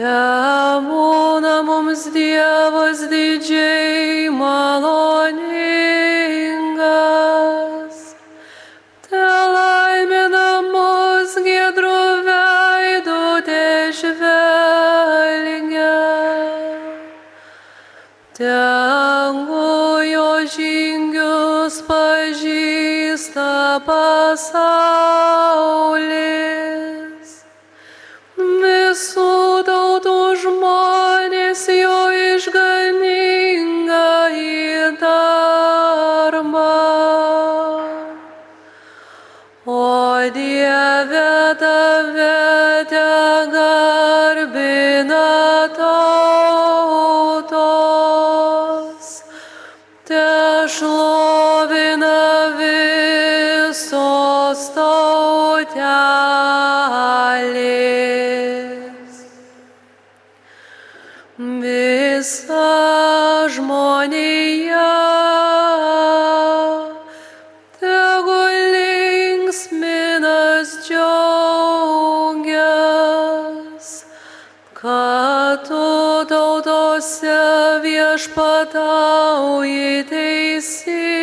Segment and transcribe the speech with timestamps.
[0.00, 0.18] Te
[0.86, 3.99] būna mums Dievas didžiai
[24.50, 26.10] pasaulis.
[28.36, 32.00] Visų tautų žmonės jo
[32.34, 36.66] išganinga į darbą.
[39.66, 43.06] O Dieve tave te
[43.54, 45.28] garbina
[45.76, 47.12] tautos,
[50.08, 50.26] te
[50.66, 51.49] šlovina
[74.82, 77.40] kad tu tautose
[77.84, 81.20] viešpatauji teisingai,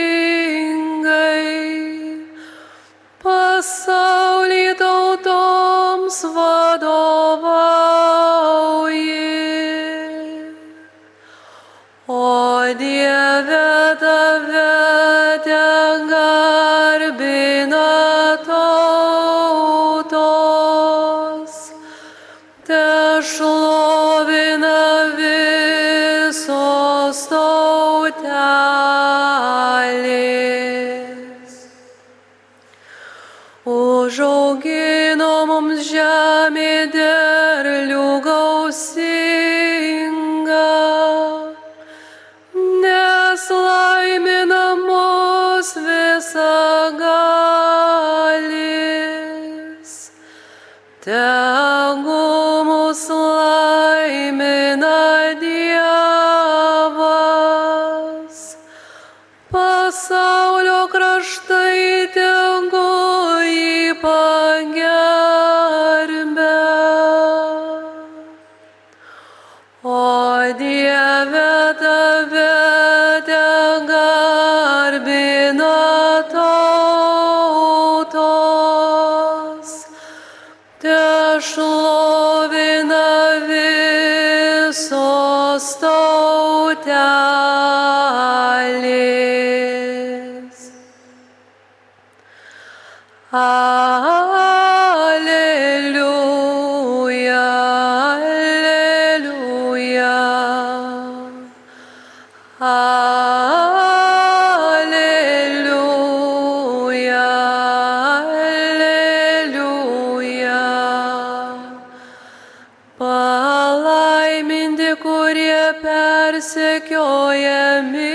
[116.47, 118.07] persekiojami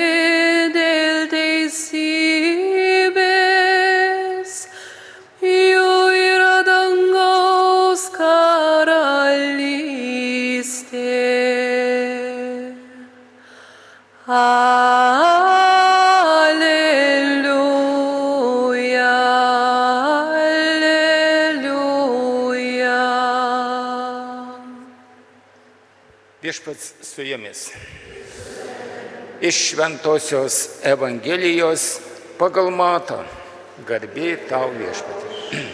[0.73, 1.93] dėl teisybės,
[5.45, 9.13] jų yra dangaus karalystė.
[14.33, 14.73] Alleluja,
[20.41, 21.37] alleluja.
[26.41, 27.69] Viešpats su jumis.
[29.43, 31.99] Iš Šventojios Evangelijos
[32.39, 33.17] pagal matą
[33.83, 35.59] garbė tau viešpatį.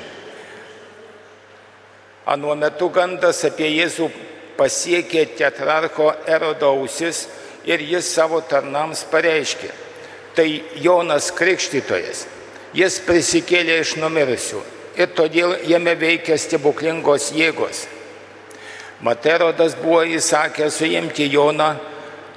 [2.33, 4.09] Anuo metu gandas apie Jėzų
[4.57, 7.27] pasiekė tetrarcho erodo ausis
[7.69, 9.69] ir jis savo tarnams pareiškė.
[10.33, 10.49] Tai
[10.81, 12.25] Jonas Krikštytojas.
[12.73, 14.63] Jis prisikėlė iš numirusių
[14.97, 17.85] ir todėl jame veikia stebuklingos jėgos.
[19.05, 21.69] Materodas buvo įsakęs suimti Joną,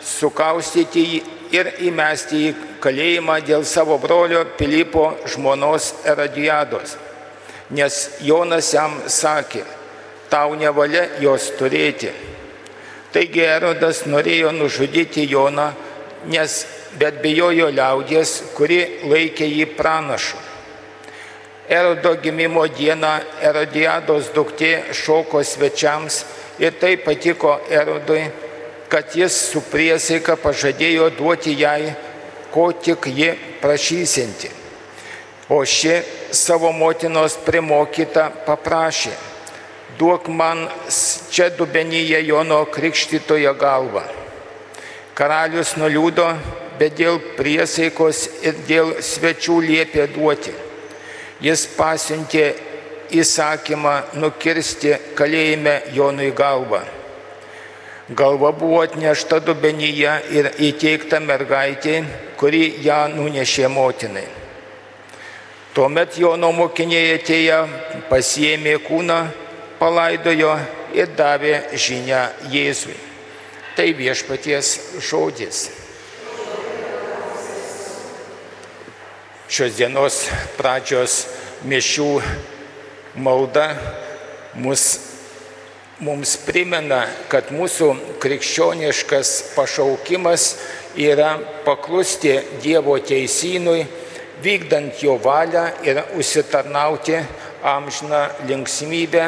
[0.04, 1.22] sukaustyti jį
[1.52, 2.52] ir įmesti į
[2.84, 6.98] kalėjimą dėl savo brolio Pilypo žmonos Eradijados.
[7.72, 9.64] Nes Jonas jam sakė,
[10.32, 12.12] tau nevalia jos turėti.
[13.12, 15.72] Taigi Erodas norėjo nužudyti Joną,
[16.32, 16.62] nes
[17.00, 20.40] bet bijojo liaudies, kuri laikė jį pranašu.
[21.72, 23.12] Erodo gimimo dieną
[23.48, 26.24] Erodiados duktė šoko svečiams
[26.60, 28.26] ir tai patiko Erodui,
[28.92, 31.94] kad jis su priesaika pažadėjo duoti jai,
[32.52, 33.30] ko tik ji
[33.62, 34.52] prašysinti.
[35.48, 36.02] O ši
[36.36, 39.14] savo motinos primokyta paprašė,
[40.00, 40.66] duok man
[41.32, 44.04] čia dubenyje Jono krikštytojo galvą.
[45.16, 46.28] Karalius nuliūdo,
[46.80, 50.56] bet dėl priesaikos ir dėl svečių liepė duoti.
[51.44, 52.48] Jis pasiuntė
[53.12, 56.84] įsakymą nukirsti kalėjime Jonui galvą.
[58.12, 62.02] Galva buvo atnešta dubenyje ir įteikta mergaitė,
[62.36, 64.26] kuri ją nunešė motinai.
[65.72, 67.60] Tuomet Jono mokiniai atėję
[68.10, 69.20] pasiėmė kūną,
[69.80, 70.58] palaidojo
[70.92, 72.98] ir davė žinę Jėzui.
[73.78, 74.74] Tai viešpaties
[75.08, 75.62] žodis.
[79.48, 80.26] Šios dienos
[80.60, 81.16] pradžios
[81.64, 82.10] mišių
[83.24, 83.70] malda
[84.60, 85.11] mus,
[86.02, 90.48] mums primena, kad mūsų krikščioniškas pašaukimas
[90.98, 92.34] yra paklusti
[92.64, 93.86] Dievo teisynui,
[94.42, 97.20] vykdant jo valią ir užsitarnauti
[97.64, 99.28] amžiną linksmybę,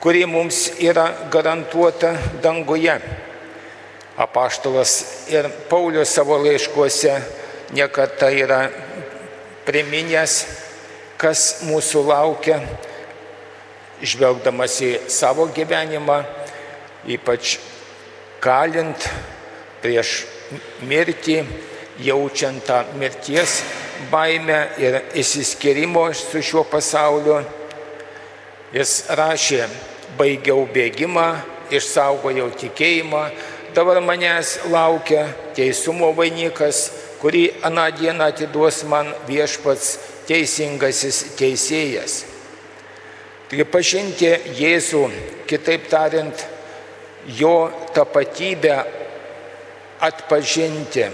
[0.00, 2.96] kuri mums yra garantuota danguje.
[4.16, 7.18] Apaštalas ir Paulius savo laiškuose
[7.76, 8.62] niekada yra
[9.68, 10.44] priminęs,
[11.20, 12.62] kas mūsų laukia,
[14.02, 16.20] žvelgdamas į savo gyvenimą,
[17.08, 17.58] ypač
[18.40, 19.08] kalint
[19.82, 20.24] prieš
[20.88, 21.42] mirtį,
[22.00, 23.60] jaučiant tą mirties
[24.10, 27.40] baimę ir įsiskirimo su šiuo pasauliu.
[28.72, 29.66] Jis rašė,
[30.18, 31.26] baigiau bėgimą,
[31.74, 33.24] išsaugojau tikėjimą,
[33.74, 35.26] dabar manęs laukia
[35.58, 36.88] teisumo vainikas,
[37.20, 39.96] kurį aną dieną atiduos man viešpats
[40.30, 42.29] teisingasis teisėjas.
[43.50, 45.00] Taigi pažinti Jėzų,
[45.50, 46.44] kitaip tariant,
[47.34, 48.76] jo tapatybę
[50.06, 51.08] atpažinti.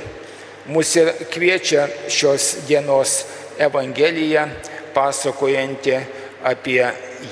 [0.68, 3.22] Mūsų ir kviečia šios dienos
[3.56, 4.44] Evangelija,
[4.92, 5.96] pasakojanti
[6.44, 6.82] apie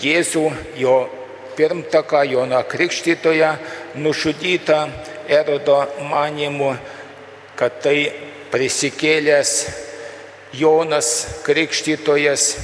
[0.00, 0.46] Jėzų,
[0.80, 0.96] jo
[1.52, 3.58] pirmtaką, Joną Krikštytoją,
[4.00, 4.86] nužudytą
[5.28, 6.78] Erodo manimu,
[7.60, 8.08] kad tai
[8.48, 9.52] prisikėlęs
[10.56, 12.54] Jonas Krikštytojas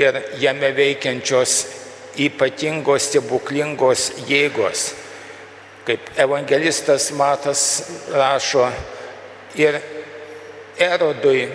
[0.00, 1.58] ir jame veikiančios
[2.20, 4.90] ypatingos stebuklingos jėgos.
[5.84, 7.62] Kaip evangelistas Matas
[8.12, 8.68] rašo,
[9.58, 9.80] ir
[10.80, 11.48] Erodui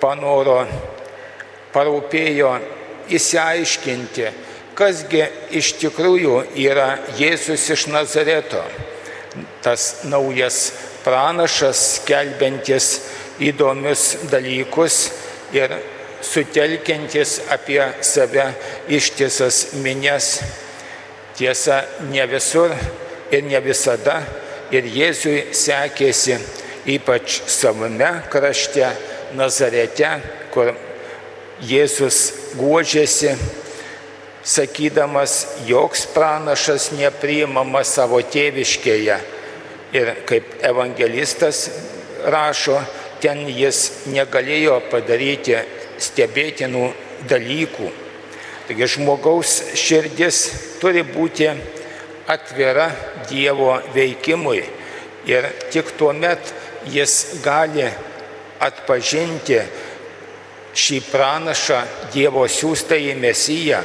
[0.00, 0.62] panoro,
[1.74, 2.50] parūpėjo
[3.10, 4.26] įsiaiškinti,
[4.78, 5.24] kasgi
[5.58, 8.62] iš tikrųjų yra Jėzus iš Nazareto,
[9.64, 10.70] tas naujas
[11.04, 12.90] pranašas, skelbiantis
[13.40, 15.08] įdomius dalykus
[15.56, 15.74] ir
[16.22, 18.50] sutelkiantis apie save
[18.88, 20.40] ištisas minės.
[21.36, 22.74] Tiesa, ne visur
[23.32, 24.20] ir ne visada
[24.74, 26.36] ir Jėzui sekėsi,
[26.90, 28.90] ypač savame krašte,
[29.36, 30.08] Nazarete,
[30.50, 30.72] kur
[31.62, 32.18] Jėzus
[32.58, 33.36] guodžiasi,
[34.42, 35.34] sakydamas,
[35.68, 39.18] joks pranašas nepriimamas savo tėviškėje.
[39.94, 41.68] Ir kaip evangelistas
[42.26, 42.80] rašo,
[43.22, 45.58] ten jis negalėjo padaryti
[46.00, 46.86] stebėtinų
[47.30, 47.90] dalykų.
[48.68, 50.42] Taigi žmogaus širdis
[50.80, 51.48] turi būti
[52.30, 52.90] atvira
[53.30, 54.62] Dievo veikimui
[55.26, 56.52] ir tik tuo met
[56.90, 57.88] jis gali
[58.60, 59.58] atpažinti
[60.76, 61.80] šį pranašą
[62.14, 63.82] Dievo siūstąjį mesiją.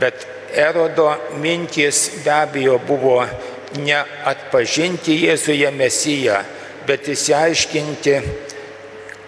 [0.00, 0.26] Bet
[0.56, 1.10] Erodo
[1.42, 3.18] mintys be abejo buvo
[3.82, 6.38] ne atpažinti Jėzuje mesiją,
[6.86, 8.14] bet įsiaiškinti,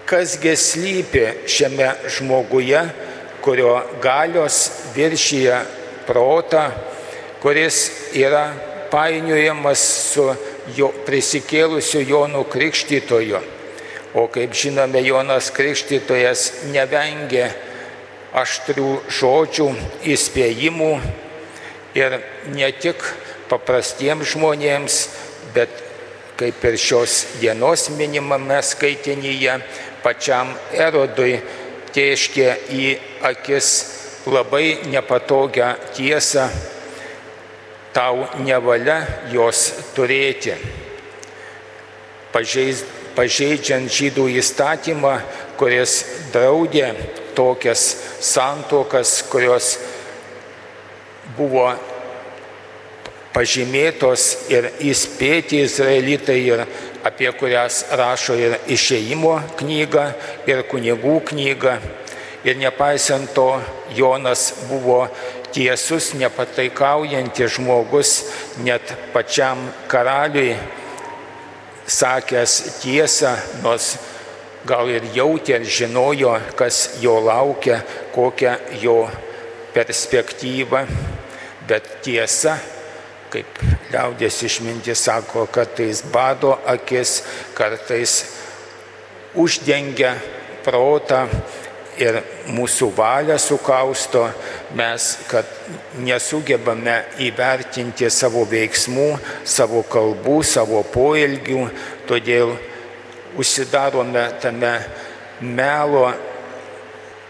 [0.08, 2.80] kasgi slypi šiame žmoguje,
[3.44, 5.58] kurio galios viršyje
[6.06, 6.70] protą,
[7.42, 8.46] kuris yra
[8.90, 10.24] painiojamas su
[10.76, 13.40] jo prisikėlusiu Jonu Krikštytoju.
[14.16, 17.50] O kaip žinome, Jonas Krikštytojas nevengė
[18.32, 19.68] aštrių žodžių,
[20.08, 20.92] įspėjimų
[22.00, 22.16] ir
[22.56, 23.04] ne tik
[23.52, 24.96] paprastiems žmonėms,
[25.52, 25.84] bet
[26.38, 29.58] kaip ir šios dienos minimame skaitinyje,
[30.02, 31.38] pačiam Erodui
[31.94, 32.84] tėškė į
[33.30, 33.70] akis
[34.28, 36.48] labai nepatogią tiesą,
[37.96, 39.00] tau nevalia
[39.32, 40.54] jos turėti.
[42.32, 42.84] Pažeis,
[43.16, 45.14] pažeidžiant žydų įstatymą,
[45.58, 46.02] kuris
[46.34, 46.92] draudė
[47.34, 47.88] tokias
[48.22, 49.78] santokas, kurios
[51.38, 51.72] buvo
[53.34, 56.64] pažymėtos ir įspėti izraelitai ir
[57.06, 60.12] apie kurias rašo ir išeimo knyga,
[60.48, 61.78] ir kunigų knyga.
[62.46, 63.58] Ir nepaisant to,
[63.96, 65.02] Jonas buvo
[65.52, 68.12] tiesus, nepataikaujantis žmogus,
[68.62, 69.58] net pačiam
[69.90, 70.54] karaliui
[71.88, 73.32] sakęs tiesą,
[73.64, 73.96] nors
[74.68, 77.80] gal ir jautė ir žinojo, kas jo laukia,
[78.14, 79.00] kokia jo
[79.74, 80.84] perspektyva,
[81.68, 82.58] bet tiesa,
[83.32, 87.22] kaip liaudės išmintis sako, kartais bado akis,
[87.56, 88.20] kartais
[89.38, 90.14] uždengia
[90.64, 91.26] protą
[91.98, 92.20] ir
[92.54, 94.28] mūsų valią sukausto,
[94.78, 95.48] mes, kad
[95.98, 99.10] nesugebame įvertinti savo veiksmų,
[99.44, 101.66] savo kalbų, savo poelgių,
[102.08, 102.54] todėl
[103.38, 104.74] užsidarome tame
[105.40, 106.06] melo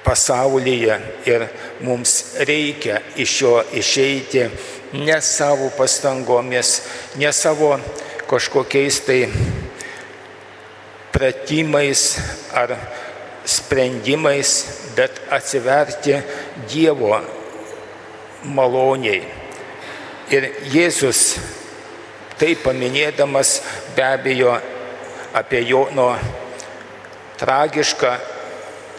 [0.04, 1.46] pasaulyje ir
[1.84, 4.46] mums reikia iš jo išeiti
[4.92, 6.82] ne savo pastangomis,
[7.16, 7.78] ne savo
[8.28, 9.28] kažkokiais tai
[11.12, 12.18] pratimais
[12.52, 12.76] ar
[13.44, 14.64] sprendimais,
[14.96, 16.18] bet atsiverti
[16.68, 17.16] Dievo
[18.44, 19.22] maloniai.
[20.28, 21.38] Ir Jėzus
[22.38, 23.58] tai paminėdamas
[23.96, 24.52] be abejo
[25.32, 26.10] apie Jono
[27.40, 28.12] tragišką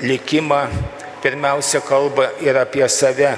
[0.02, 0.64] likimą,
[1.22, 3.36] pirmiausia kalba ir apie save,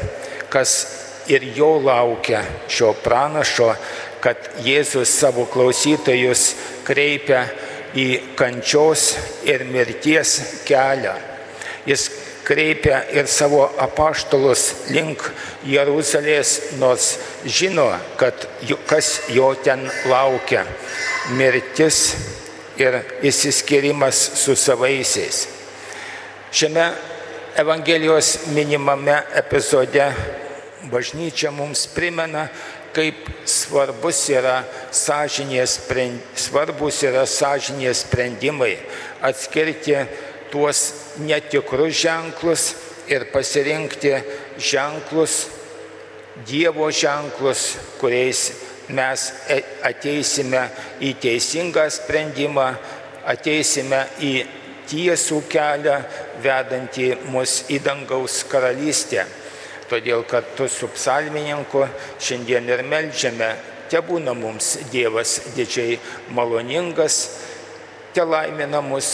[0.50, 1.00] kas
[1.31, 3.71] ir jo laukia šio pranašo,
[4.21, 6.51] kad Jėzus savo klausytojus
[6.85, 7.45] kreipia
[7.97, 9.15] į kančios
[9.47, 10.35] ir mirties
[10.67, 11.15] kelią.
[11.88, 12.09] Jis
[12.45, 15.23] kreipia ir savo apaštalus link
[15.67, 17.88] Jeruzalės, nors žino,
[18.19, 18.47] kad
[18.89, 20.65] kas jo ten laukia-
[21.38, 22.15] mirtis
[22.77, 25.47] ir įsiskirimas su savaisiais.
[26.51, 26.91] Šiame
[27.55, 30.13] Evangelijos minimame epizode
[30.89, 32.47] bažnyčia mums primena,
[32.95, 34.61] kaip svarbus yra
[34.91, 35.77] sąžinės,
[36.35, 38.75] svarbus yra sąžinės sprendimai,
[39.23, 39.95] atskirti
[40.51, 40.83] tuos
[41.21, 42.67] netikrus ženklus
[43.11, 44.15] ir pasirinkti
[44.59, 45.47] ženklus,
[46.47, 48.39] Dievo ženklus, kuriais
[48.95, 50.61] mes e, ateisime
[51.03, 52.69] į teisingą sprendimą,
[53.27, 54.31] ateisime į
[54.89, 55.97] tiesų kelią,
[56.41, 59.27] vedantį mus į dangaus karalystę.
[59.91, 61.83] Todėl kartu su psalmininku
[62.15, 63.50] šiandien ir melžiame,
[63.91, 65.98] te būna mums Dievas didžiai
[66.31, 67.17] maloningas,
[68.15, 69.10] te laimina mus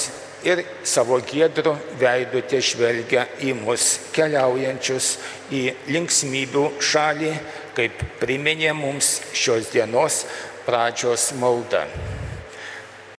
[0.45, 5.09] ir savo gėdrų veidų te žvelgia į mus keliaujančius
[5.49, 7.33] į linksmybių šalį,
[7.77, 10.25] kaip priminė mums šios dienos
[10.69, 11.87] pradžios malda.